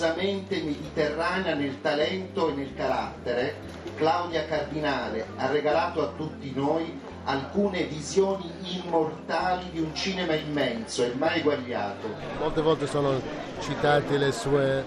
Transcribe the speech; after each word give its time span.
meravigliosamente 0.00 0.62
mediterranea 0.62 1.54
nel 1.54 1.80
talento 1.80 2.48
e 2.48 2.52
nel 2.54 2.74
carattere, 2.74 3.54
Claudia 3.96 4.46
Cardinale 4.46 5.26
ha 5.36 5.46
regalato 5.48 6.02
a 6.02 6.12
tutti 6.16 6.52
noi 6.54 6.98
alcune 7.24 7.84
visioni 7.84 8.50
immortali 8.82 9.64
di 9.70 9.80
un 9.80 9.94
cinema 9.94 10.34
immenso 10.34 11.04
e 11.04 11.12
mai 11.18 11.40
eguagliato. 11.40 12.08
Molte 12.38 12.62
volte 12.62 12.86
sono 12.86 13.20
citate 13.60 14.16
le 14.16 14.32
sue 14.32 14.84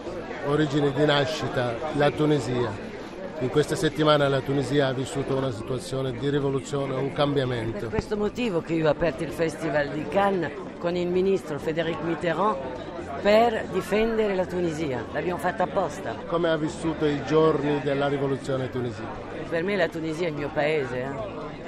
origini 0.47 0.91
di 0.91 1.05
nascita, 1.05 1.75
la 1.93 2.09
Tunisia. 2.09 2.91
In 3.39 3.49
questa 3.49 3.75
settimana 3.75 4.27
la 4.27 4.39
Tunisia 4.39 4.87
ha 4.87 4.93
vissuto 4.93 5.35
una 5.35 5.51
situazione 5.51 6.11
di 6.13 6.29
rivoluzione, 6.29 6.95
un 6.95 7.11
cambiamento. 7.13 7.79
Per 7.79 7.89
questo 7.89 8.17
motivo 8.17 8.61
che 8.61 8.73
io 8.73 8.87
ho 8.87 8.91
aperto 8.91 9.23
il 9.23 9.31
Festival 9.31 9.89
di 9.89 10.07
Cannes 10.07 10.51
con 10.79 10.95
il 10.95 11.07
ministro 11.07 11.59
Frédéric 11.59 12.01
Mitterrand 12.01 12.91
per 13.23 13.67
difendere 13.71 14.35
la 14.35 14.45
Tunisia. 14.45 15.01
L'abbiamo 15.13 15.39
fatta 15.39 15.63
apposta. 15.63 16.13
Come 16.27 16.49
ha 16.49 16.57
vissuto 16.57 17.05
i 17.05 17.23
giorni 17.23 17.79
della 17.79 18.09
rivoluzione 18.09 18.69
tunisina? 18.69 19.07
Per 19.47 19.63
me 19.63 19.77
la 19.77 19.87
Tunisia 19.87 20.27
è 20.27 20.29
il 20.29 20.35
mio 20.35 20.49
paese. 20.49 21.07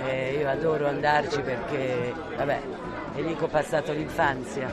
Eh? 0.04 0.34
E 0.34 0.38
io 0.38 0.50
adoro 0.50 0.86
andarci 0.90 1.40
perché, 1.40 2.14
vabbè, 2.36 2.62
è 3.16 3.22
lì 3.22 3.38
che 3.38 3.44
ho 3.46 3.48
passato 3.48 3.94
l'infanzia. 3.94 4.70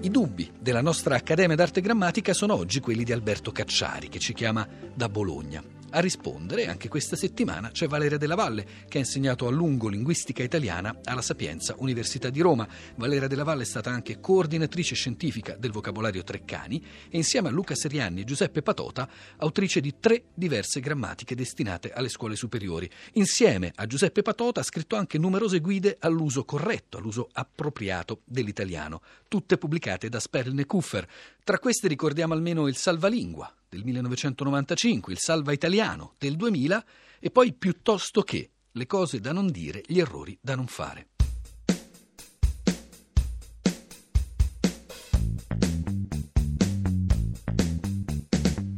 I 0.00 0.10
dubbi 0.10 0.50
della 0.58 0.80
nostra 0.80 1.14
Accademia 1.14 1.54
d'Arte 1.54 1.80
Grammatica 1.80 2.32
sono 2.32 2.54
oggi 2.54 2.80
quelli 2.80 3.04
di 3.04 3.12
Alberto 3.12 3.52
Cacciari, 3.52 4.08
che 4.08 4.18
ci 4.18 4.34
chiama 4.34 4.66
da 4.92 5.08
Bologna. 5.08 5.77
A 5.90 6.00
rispondere, 6.00 6.66
anche 6.66 6.88
questa 6.88 7.16
settimana, 7.16 7.70
c'è 7.70 7.86
Valeria 7.86 8.18
Della 8.18 8.34
Valle, 8.34 8.66
che 8.88 8.98
ha 8.98 9.00
insegnato 9.00 9.46
a 9.46 9.50
lungo 9.50 9.88
linguistica 9.88 10.42
italiana 10.42 10.94
alla 11.04 11.22
Sapienza 11.22 11.74
Università 11.78 12.28
di 12.28 12.42
Roma. 12.42 12.68
Valeria 12.96 13.26
Della 13.26 13.42
Valle 13.42 13.62
è 13.62 13.66
stata 13.66 13.90
anche 13.90 14.20
coordinatrice 14.20 14.94
scientifica 14.94 15.56
del 15.56 15.70
vocabolario 15.70 16.22
Treccani 16.22 16.84
e 17.08 17.16
insieme 17.16 17.48
a 17.48 17.50
Luca 17.50 17.74
Serianni 17.74 18.20
e 18.20 18.24
Giuseppe 18.24 18.60
Patota, 18.60 19.08
autrice 19.38 19.80
di 19.80 19.94
tre 19.98 20.24
diverse 20.34 20.80
grammatiche 20.80 21.34
destinate 21.34 21.90
alle 21.90 22.10
scuole 22.10 22.36
superiori. 22.36 22.88
Insieme 23.14 23.72
a 23.74 23.86
Giuseppe 23.86 24.20
Patota 24.20 24.60
ha 24.60 24.64
scritto 24.64 24.94
anche 24.94 25.16
numerose 25.16 25.60
guide 25.60 25.96
all'uso 26.00 26.44
corretto, 26.44 26.98
all'uso 26.98 27.30
appropriato 27.32 28.20
dell'italiano, 28.26 29.00
tutte 29.26 29.56
pubblicate 29.56 30.10
da 30.10 30.20
Sperlne 30.20 30.66
Kuffer. 30.66 31.08
Tra 31.42 31.58
queste 31.58 31.88
ricordiamo 31.88 32.34
almeno 32.34 32.68
il 32.68 32.76
Salvalingua, 32.76 33.50
del 33.68 33.84
1995, 33.84 35.12
il 35.12 35.18
Salva 35.18 35.52
Italiano 35.52 36.14
del 36.18 36.36
2000 36.36 36.84
e 37.20 37.30
poi 37.30 37.52
piuttosto 37.52 38.22
che 38.22 38.50
le 38.72 38.86
cose 38.86 39.20
da 39.20 39.32
non 39.32 39.50
dire, 39.50 39.82
gli 39.86 39.98
errori 39.98 40.38
da 40.40 40.54
non 40.54 40.66
fare. 40.66 41.08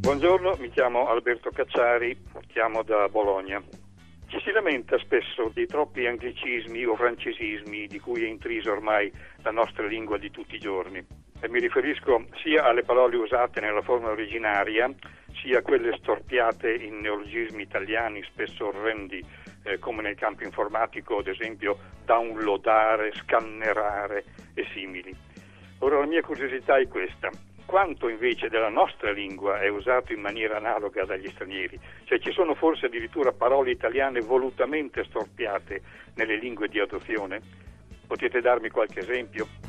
Buongiorno, 0.00 0.56
mi 0.58 0.70
chiamo 0.70 1.06
Alberto 1.06 1.50
Cacciari, 1.50 2.18
chiamo 2.48 2.82
da 2.82 3.08
Bologna. 3.08 3.62
Ci 4.26 4.40
si 4.44 4.50
lamenta 4.50 4.98
spesso 4.98 5.50
di 5.54 5.66
troppi 5.66 6.06
anglicismi 6.06 6.84
o 6.84 6.96
francesismi 6.96 7.86
di 7.86 8.00
cui 8.00 8.24
è 8.24 8.28
intrisa 8.28 8.72
ormai 8.72 9.12
la 9.42 9.50
nostra 9.50 9.86
lingua 9.86 10.18
di 10.18 10.30
tutti 10.30 10.56
i 10.56 10.58
giorni 10.58 11.19
e 11.40 11.48
mi 11.48 11.58
riferisco 11.58 12.26
sia 12.42 12.64
alle 12.64 12.82
parole 12.82 13.16
usate 13.16 13.60
nella 13.60 13.82
forma 13.82 14.10
originaria, 14.10 14.92
sia 15.42 15.58
a 15.58 15.62
quelle 15.62 15.96
storpiate 15.96 16.72
in 16.74 17.00
neologismi 17.00 17.62
italiani 17.62 18.22
spesso 18.24 18.68
orrendi, 18.68 19.24
eh, 19.62 19.78
come 19.78 20.02
nel 20.02 20.16
campo 20.16 20.44
informatico, 20.44 21.18
ad 21.18 21.28
esempio 21.28 21.78
downloadare, 22.04 23.12
scannerare 23.14 24.24
e 24.54 24.66
simili. 24.72 25.14
Ora 25.78 25.98
la 25.98 26.06
mia 26.06 26.20
curiosità 26.20 26.76
è 26.76 26.86
questa. 26.88 27.30
Quanto 27.64 28.08
invece 28.08 28.48
della 28.48 28.68
nostra 28.68 29.12
lingua 29.12 29.60
è 29.60 29.68
usato 29.68 30.12
in 30.12 30.20
maniera 30.20 30.56
analoga 30.56 31.04
dagli 31.04 31.28
stranieri? 31.28 31.78
Cioè 32.04 32.18
ci 32.18 32.32
sono 32.32 32.54
forse 32.54 32.86
addirittura 32.86 33.32
parole 33.32 33.70
italiane 33.70 34.20
volutamente 34.20 35.04
storpiate 35.04 35.80
nelle 36.16 36.36
lingue 36.36 36.68
di 36.68 36.80
adozione? 36.80 37.40
Potete 38.08 38.40
darmi 38.40 38.70
qualche 38.70 38.98
esempio? 38.98 39.59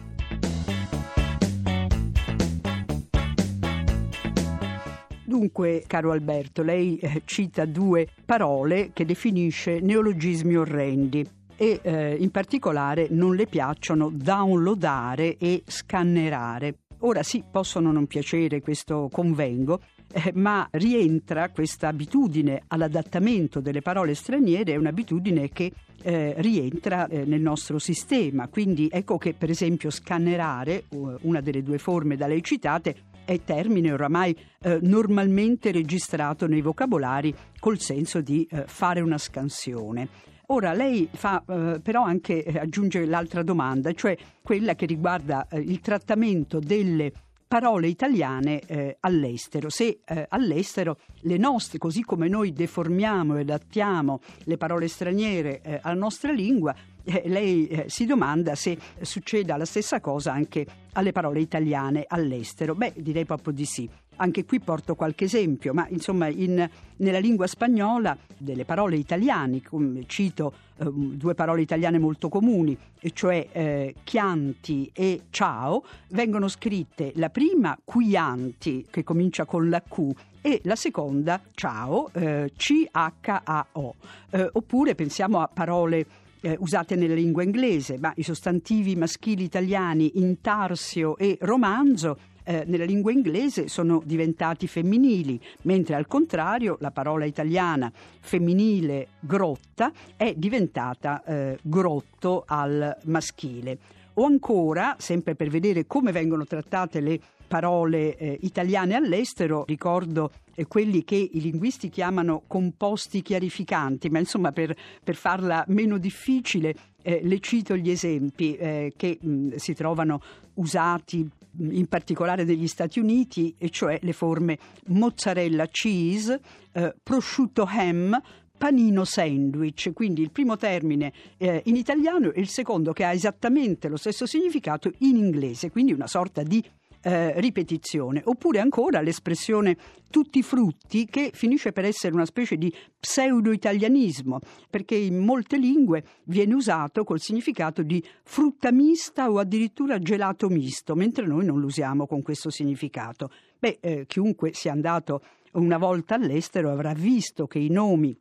Dunque, 5.31 5.85
caro 5.87 6.11
Alberto, 6.11 6.61
lei 6.61 6.97
eh, 6.97 7.21
cita 7.23 7.63
due 7.63 8.05
parole 8.25 8.89
che 8.91 9.05
definisce 9.05 9.79
neologismi 9.79 10.57
orrendi 10.57 11.25
e 11.55 11.79
eh, 11.81 12.17
in 12.19 12.31
particolare 12.31 13.07
non 13.11 13.37
le 13.37 13.47
piacciono 13.47 14.09
downloadare 14.13 15.37
e 15.37 15.63
scannerare. 15.65 16.79
Ora 17.03 17.23
sì, 17.23 17.45
possono 17.49 17.93
non 17.93 18.07
piacere, 18.07 18.59
questo 18.59 19.07
convengo, 19.09 19.79
eh, 20.11 20.33
ma 20.35 20.67
rientra 20.71 21.49
questa 21.49 21.87
abitudine 21.87 22.63
all'adattamento 22.67 23.61
delle 23.61 23.81
parole 23.81 24.15
straniere, 24.15 24.73
è 24.73 24.75
un'abitudine 24.75 25.47
che 25.47 25.71
eh, 26.03 26.33
rientra 26.39 27.07
eh, 27.07 27.23
nel 27.23 27.39
nostro 27.39 27.79
sistema. 27.79 28.49
Quindi 28.49 28.89
ecco 28.91 29.17
che 29.17 29.33
per 29.33 29.49
esempio 29.49 29.91
scannerare, 29.91 30.83
una 31.21 31.39
delle 31.39 31.63
due 31.63 31.77
forme 31.77 32.17
da 32.17 32.27
lei 32.27 32.43
citate, 32.43 32.95
è 33.31 33.43
termine 33.43 33.91
oramai 33.93 34.35
eh, 34.61 34.79
normalmente 34.81 35.71
registrato 35.71 36.47
nei 36.47 36.61
vocabolari 36.61 37.33
col 37.59 37.79
senso 37.79 38.21
di 38.21 38.47
eh, 38.49 38.65
fare 38.67 38.99
una 38.99 39.17
scansione. 39.17 40.07
Ora 40.47 40.73
lei 40.73 41.07
fa 41.09 41.41
eh, 41.47 41.79
però 41.81 42.03
anche 42.03 42.43
eh, 42.43 42.59
aggiunge 42.59 43.05
l'altra 43.05 43.41
domanda, 43.41 43.93
cioè 43.93 44.17
quella 44.41 44.75
che 44.75 44.85
riguarda 44.85 45.47
eh, 45.47 45.59
il 45.59 45.79
trattamento 45.79 46.59
delle 46.59 47.13
parole 47.51 47.89
italiane 47.89 48.61
eh, 48.61 48.95
all'estero. 49.01 49.69
Se 49.69 49.99
eh, 50.05 50.25
all'estero 50.29 50.99
le 51.23 51.35
nostre, 51.35 51.79
così 51.79 52.01
come 52.01 52.29
noi 52.29 52.53
deformiamo 52.53 53.35
e 53.35 53.41
adattiamo 53.41 54.21
le 54.45 54.55
parole 54.55 54.87
straniere 54.87 55.59
eh, 55.59 55.77
alla 55.81 55.99
nostra 55.99 56.31
lingua, 56.31 56.73
eh, 57.03 57.23
lei 57.25 57.67
eh, 57.67 57.89
si 57.89 58.05
domanda 58.05 58.55
se 58.55 58.77
succeda 59.01 59.57
la 59.57 59.65
stessa 59.65 59.99
cosa 59.99 60.31
anche 60.31 60.65
alle 60.93 61.11
parole 61.11 61.41
italiane 61.41 62.05
all'estero. 62.07 62.73
Beh, 62.73 62.93
direi 62.95 63.25
proprio 63.25 63.51
di 63.51 63.65
sì. 63.65 63.89
Anche 64.21 64.45
qui 64.45 64.59
porto 64.59 64.93
qualche 64.93 65.25
esempio, 65.25 65.73
ma 65.73 65.87
insomma 65.89 66.27
in, 66.27 66.69
nella 66.97 67.17
lingua 67.17 67.47
spagnola 67.47 68.15
delle 68.37 68.65
parole 68.65 68.95
italiane, 68.95 69.63
cito 70.05 70.53
eh, 70.77 70.85
due 70.93 71.33
parole 71.33 71.63
italiane 71.63 71.97
molto 71.97 72.29
comuni, 72.29 72.77
cioè 73.13 73.47
eh, 73.51 73.95
chianti 74.03 74.91
e 74.93 75.21
ciao, 75.31 75.83
vengono 76.09 76.47
scritte 76.49 77.13
la 77.15 77.29
prima 77.29 77.75
quianti, 77.83 78.85
che 78.91 79.03
comincia 79.03 79.45
con 79.45 79.69
la 79.69 79.81
Q, 79.81 80.11
e 80.41 80.61
la 80.65 80.75
seconda 80.75 81.41
ciao, 81.55 82.11
eh, 82.13 82.51
C-H-A-O. 82.55 83.95
Eh, 84.29 84.49
oppure 84.53 84.93
pensiamo 84.93 85.39
a 85.39 85.49
parole 85.51 86.05
eh, 86.41 86.57
usate 86.59 86.95
nella 86.95 87.15
lingua 87.15 87.41
inglese, 87.41 87.97
ma 87.97 88.13
i 88.17 88.23
sostantivi 88.23 88.95
maschili 88.95 89.43
italiani 89.43 90.19
intarsio 90.19 91.17
e 91.17 91.39
romanzo 91.41 92.17
eh, 92.51 92.63
nella 92.67 92.83
lingua 92.83 93.13
inglese 93.13 93.69
sono 93.69 94.01
diventati 94.03 94.67
femminili, 94.67 95.39
mentre 95.61 95.95
al 95.95 96.05
contrario 96.05 96.75
la 96.81 96.91
parola 96.91 97.23
italiana 97.23 97.89
femminile 98.19 99.07
grotta 99.21 99.91
è 100.17 100.33
diventata 100.35 101.23
eh, 101.23 101.57
grotto 101.61 102.43
al 102.45 102.97
maschile. 103.03 103.77
O 104.15 104.25
ancora, 104.25 104.97
sempre 104.99 105.35
per 105.35 105.47
vedere 105.47 105.87
come 105.87 106.11
vengono 106.11 106.45
trattate 106.45 106.99
le 106.99 107.19
parole 107.51 108.15
eh, 108.15 108.37
italiane 108.43 108.95
all'estero, 108.95 109.65
ricordo 109.67 110.31
eh, 110.55 110.67
quelli 110.67 111.03
che 111.03 111.17
i 111.17 111.41
linguisti 111.41 111.89
chiamano 111.89 112.43
composti 112.47 113.21
chiarificanti, 113.21 114.09
ma 114.09 114.19
insomma 114.19 114.53
per, 114.53 114.73
per 115.03 115.15
farla 115.15 115.65
meno 115.67 115.97
difficile 115.97 116.73
eh, 117.01 117.19
le 117.21 117.39
cito 117.41 117.75
gli 117.75 117.89
esempi 117.89 118.55
eh, 118.55 118.93
che 118.95 119.17
mh, 119.19 119.55
si 119.55 119.73
trovano 119.73 120.21
usati 120.53 121.27
in 121.57 121.87
particolare 121.87 122.45
negli 122.45 122.67
Stati 122.67 122.99
Uniti, 122.99 123.53
e 123.57 123.69
cioè 123.69 123.99
le 124.01 124.13
forme 124.13 124.57
mozzarella 124.85 125.67
cheese, 125.67 126.39
eh, 126.71 126.95
prosciutto 127.03 127.67
ham, 127.67 128.17
panino 128.57 129.03
sandwich, 129.03 129.91
quindi 129.91 130.21
il 130.21 130.31
primo 130.31 130.55
termine 130.55 131.11
eh, 131.35 131.63
in 131.65 131.75
italiano 131.75 132.31
e 132.31 132.39
il 132.39 132.47
secondo 132.47 132.93
che 132.93 133.03
ha 133.03 133.11
esattamente 133.11 133.89
lo 133.89 133.97
stesso 133.97 134.25
significato 134.25 134.89
in 134.99 135.17
inglese, 135.17 135.69
quindi 135.69 135.91
una 135.91 136.07
sorta 136.07 136.43
di 136.43 136.63
eh, 137.01 137.39
ripetizione, 137.39 138.21
oppure 138.25 138.59
ancora 138.59 139.01
l'espressione 139.01 139.77
tutti 140.09 140.39
i 140.39 140.43
frutti 140.43 141.05
che 141.05 141.31
finisce 141.33 141.71
per 141.71 141.85
essere 141.85 142.13
una 142.13 142.25
specie 142.25 142.57
di 142.57 142.73
pseudo-italianismo, 142.99 144.39
perché 144.69 144.95
in 144.95 145.17
molte 145.17 145.57
lingue 145.57 146.03
viene 146.25 146.53
usato 146.53 147.03
col 147.03 147.19
significato 147.19 147.81
di 147.81 148.03
frutta 148.23 148.71
mista 148.71 149.29
o 149.31 149.39
addirittura 149.39 149.99
gelato 149.99 150.49
misto, 150.49 150.95
mentre 150.95 151.25
noi 151.25 151.45
non 151.45 151.59
lo 151.59 151.65
usiamo 151.65 152.05
con 152.05 152.21
questo 152.21 152.49
significato. 152.49 153.31
Beh, 153.57 153.77
eh, 153.81 154.05
chiunque 154.07 154.53
sia 154.53 154.71
andato 154.71 155.21
una 155.53 155.77
volta 155.77 156.15
all'estero 156.15 156.71
avrà 156.71 156.93
visto 156.93 157.47
che 157.47 157.59
i 157.59 157.69
nomi 157.69 158.17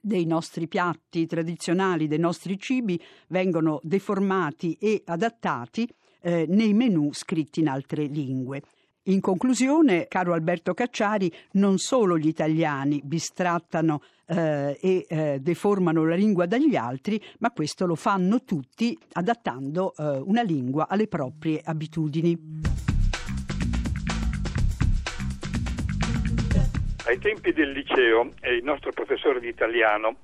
dei 0.00 0.26
nostri 0.26 0.68
piatti 0.68 1.26
tradizionali, 1.26 2.06
dei 2.06 2.18
nostri 2.18 2.58
cibi, 2.58 3.00
vengono 3.28 3.80
deformati 3.82 4.76
e 4.80 5.02
adattati 5.04 5.88
eh, 6.20 6.46
nei 6.48 6.74
menù 6.74 7.12
scritti 7.12 7.60
in 7.60 7.68
altre 7.68 8.04
lingue. 8.04 8.62
In 9.08 9.20
conclusione, 9.20 10.06
caro 10.06 10.34
Alberto 10.34 10.74
Cacciari, 10.74 11.32
non 11.52 11.78
solo 11.78 12.18
gli 12.18 12.26
italiani 12.26 13.00
bistrattano 13.02 14.02
eh, 14.26 14.76
e 14.78 15.06
eh, 15.08 15.38
deformano 15.40 16.04
la 16.04 16.14
lingua 16.14 16.44
dagli 16.44 16.76
altri, 16.76 17.18
ma 17.38 17.50
questo 17.50 17.86
lo 17.86 17.94
fanno 17.94 18.44
tutti 18.44 18.98
adattando 19.12 19.94
eh, 19.96 20.20
una 20.24 20.42
lingua 20.42 20.88
alle 20.88 21.06
proprie 21.06 21.62
abitudini. 21.64 22.38
Ai 27.06 27.18
tempi 27.18 27.54
del 27.54 27.70
liceo, 27.70 28.32
eh, 28.42 28.56
il 28.56 28.64
nostro 28.64 28.92
professore 28.92 29.40
di 29.40 29.48
italiano, 29.48 30.16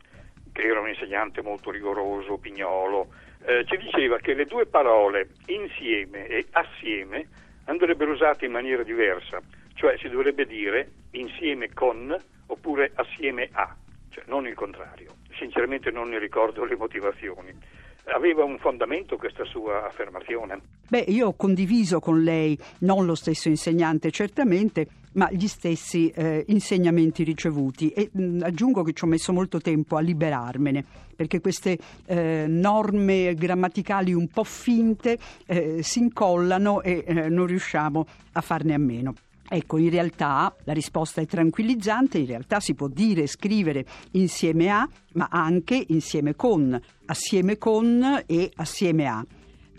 che 0.53 0.61
era 0.61 0.81
un 0.81 0.89
insegnante 0.91 1.41
molto 1.41 1.71
rigoroso, 1.71 2.37
pignolo, 2.37 3.09
eh, 3.47 3.65
ci 3.67 3.77
diceva 3.77 4.19
che 4.19 4.35
le 4.35 4.47
due 4.47 4.67
parole 4.67 5.29
insieme 5.47 6.27
e 6.27 6.47
assieme 6.53 7.29
andrebbero 7.67 8.13
usate 8.13 8.47
in 8.47 8.53
maniera 8.53 8.83
diversa, 8.83 9.41
cioè 9.75 9.97
si 9.99 10.09
dovrebbe 10.09 10.47
dire 10.47 10.91
insieme 11.13 11.73
con 11.73 12.15
oppure 12.47 12.93
assieme 12.95 13.49
a, 13.53 13.75
cioè 14.11 14.25
non 14.27 14.47
il 14.47 14.55
contrario. 14.55 15.17
Sinceramente 15.37 15.91
non 15.91 16.09
ne 16.09 16.19
ricordo 16.19 16.65
le 16.65 16.77
motivazioni. 16.77 17.53
Aveva 18.07 18.45
un 18.45 18.59
fondamento 18.59 19.17
questa 19.17 19.45
sua 19.45 19.87
affermazione? 19.87 20.61
Beh, 20.89 21.05
io 21.09 21.29
ho 21.29 21.35
condiviso 21.35 22.01
con 22.01 22.23
lei, 22.23 22.59
non 22.81 23.07
lo 23.07 23.15
stesso 23.15 23.49
insegnante 23.49 24.11
certamente, 24.11 24.87
ma 25.13 25.29
gli 25.31 25.47
stessi 25.47 26.11
eh, 26.11 26.45
insegnamenti 26.49 27.25
ricevuti 27.25 27.91
e 27.91 28.11
mh, 28.13 28.43
aggiungo 28.43 28.83
che 28.83 28.93
ci 28.93 29.05
ho 29.05 29.07
messo 29.07 29.33
molto 29.33 29.59
tempo 29.59 29.97
a 29.97 30.01
liberarmene 30.01 30.85
perché 31.15 31.41
queste 31.41 31.79
eh, 32.07 32.47
norme 32.49 33.35
grammaticali 33.35 34.13
un 34.13 34.29
po' 34.29 34.45
finte 34.45 35.17
eh, 35.47 35.83
si 35.83 36.01
incollano 36.01 36.83
e 36.83 37.05
eh, 37.07 37.29
non 37.29 37.47
riusciamo 37.47 38.07
a 38.33 38.41
farne 38.41 38.75
a 38.75 38.79
meno. 38.79 39.15
Ecco, 39.55 39.79
in 39.79 39.89
realtà 39.89 40.53
la 40.65 40.73
risposta 40.73 41.21
è 41.21 41.27
tranquillizzante, 41.27 42.19
in 42.19 42.27
realtà 42.27 42.59
si 42.59 42.75
può 42.75 42.89
dire 42.89 43.23
e 43.23 43.27
scrivere 43.29 43.87
insieme 44.11 44.69
a, 44.69 44.85
ma 45.13 45.29
anche 45.31 45.81
insieme 45.91 46.35
con, 46.35 46.77
assieme 47.07 47.57
con 47.57 48.25
e 48.27 48.51
assieme 48.57 49.07
a. 49.07 49.25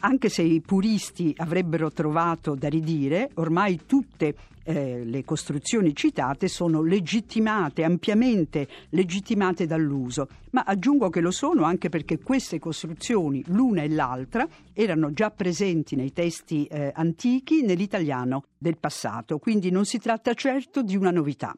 Anche 0.06 0.30
se 0.30 0.44
i 0.44 0.62
puristi 0.62 1.34
avrebbero 1.36 1.92
trovato 1.92 2.54
da 2.54 2.68
ridire, 2.68 3.32
ormai 3.36 3.88
tutte 3.88 4.36
eh, 4.64 5.04
le 5.04 5.24
costruzioni 5.24 5.96
citate 5.96 6.48
sono 6.48 6.84
legittimate, 6.84 7.84
ampiamente 7.84 8.68
legittimate 8.90 9.66
dall'uso, 9.66 10.28
ma 10.52 10.62
aggiungo 10.64 11.10
che 11.10 11.22
lo 11.22 11.32
sono 11.32 11.64
anche 11.64 11.90
perché 11.90 12.20
queste 12.20 12.60
costruzioni, 12.60 13.44
l'una 13.48 13.82
e 13.82 13.90
l'altra, 13.90 14.48
erano 14.74 15.12
già 15.12 15.32
presenti 15.32 15.96
nei 15.96 16.14
testi 16.14 16.66
eh, 16.66 16.92
antichi 16.94 17.64
nell'italiano 17.64 18.44
del 18.60 18.78
passato, 18.78 19.40
quindi 19.40 19.72
non 19.72 19.86
si 19.86 19.98
tratta 19.98 20.36
certo 20.36 20.84
di 20.84 20.96
una 20.96 21.10
novità. 21.10 21.56